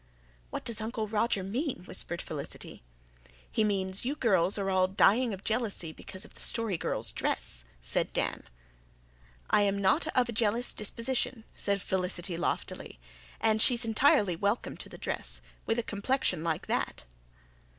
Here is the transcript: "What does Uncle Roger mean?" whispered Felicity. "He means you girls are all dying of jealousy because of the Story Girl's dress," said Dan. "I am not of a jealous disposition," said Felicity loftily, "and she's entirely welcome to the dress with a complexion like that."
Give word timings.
"What 0.49 0.65
does 0.65 0.81
Uncle 0.81 1.07
Roger 1.07 1.43
mean?" 1.43 1.83
whispered 1.83 2.23
Felicity. 2.23 2.81
"He 3.51 3.63
means 3.63 4.03
you 4.03 4.15
girls 4.15 4.57
are 4.57 4.67
all 4.71 4.87
dying 4.87 5.31
of 5.31 5.43
jealousy 5.43 5.91
because 5.91 6.25
of 6.25 6.33
the 6.33 6.41
Story 6.41 6.75
Girl's 6.75 7.11
dress," 7.11 7.65
said 7.83 8.11
Dan. 8.11 8.45
"I 9.51 9.61
am 9.61 9.79
not 9.79 10.07
of 10.17 10.27
a 10.27 10.31
jealous 10.31 10.73
disposition," 10.73 11.43
said 11.55 11.83
Felicity 11.83 12.35
loftily, 12.35 12.97
"and 13.39 13.61
she's 13.61 13.85
entirely 13.85 14.35
welcome 14.35 14.75
to 14.77 14.89
the 14.89 14.97
dress 14.97 15.39
with 15.67 15.77
a 15.77 15.83
complexion 15.83 16.43
like 16.43 16.65
that." 16.65 17.03